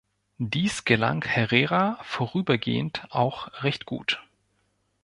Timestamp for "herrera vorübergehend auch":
1.25-3.53